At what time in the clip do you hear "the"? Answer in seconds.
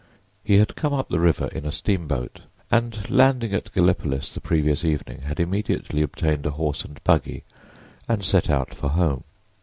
1.09-1.19, 4.33-4.41